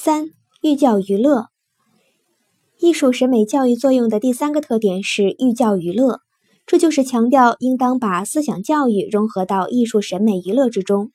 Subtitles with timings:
[0.00, 0.30] 三、
[0.62, 1.46] 寓教于乐。
[2.78, 6.20] 艺术审美教育作用的第三个特点是寓教于乐，
[6.66, 11.10] 这就是强调应当把思想教育融合到艺术审美娱乐之中。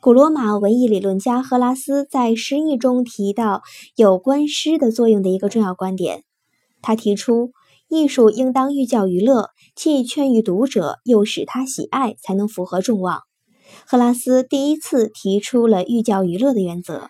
[0.00, 3.62] 古罗马文艺理论家赫拉斯在诗意中提到
[3.96, 6.22] 有关诗的作用的一个重要观点，
[6.82, 7.52] 他提出
[7.88, 13.22] 艺术应当寓教于乐，既劝喻读者，又使他喜爱，才能符合众望。
[13.86, 17.08] 赫拉斯第一次提出了寓教于乐的原则。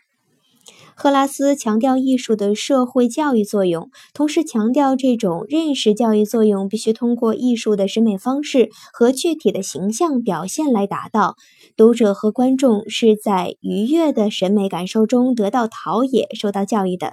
[1.01, 11.37] 赫拉斯强调艺术的社会教育作用，同时强调这种认识教育作用必须通过艺术的审美方式和具体的形象表现来达到。
[11.77, 17.13] 读者和观众是在愉悦的审美感受中得到陶冶、受到教育的。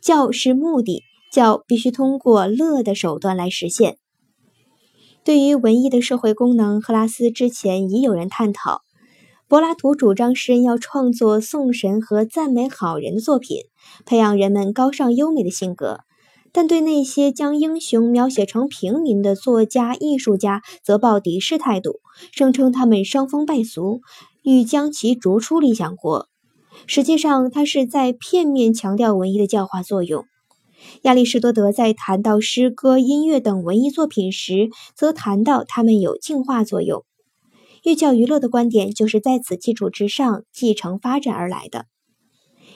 [0.00, 3.98] 教是目的，教必须通过乐的手段来实现。
[5.22, 8.80] 对于文艺的社会功能，赫拉斯之前已有人探讨。
[9.48, 13.62] 柏拉图主张诗人要创作颂神和赞美好人的作品，
[14.04, 16.00] 培养人们高尚优美的性格；
[16.52, 22.00] 但对那些将英雄描写成平民的作家、艺术家，则抱敌视态度，
[22.30, 24.02] 声称他们伤风败俗，
[24.42, 26.28] 欲将其逐出理想国。
[26.86, 30.26] 实际上，他是在片面强调文艺的教化作用。
[31.02, 37.02] 亚里士多德在谈到诗歌、音乐等文艺作品时，则谈到它们有净化作用。
[37.84, 41.86] 寓教于乐的观点就是在此基础之上继承发展而来的。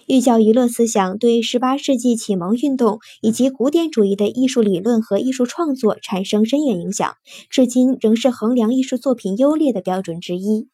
[0.09, 7.15] 寓教于乐思想对18世纪启蒙运动以及古典主义的艺术理论和艺术创作产生深远影响，
[7.49, 10.69] 至今仍是衡量艺术作品优劣的标准之一。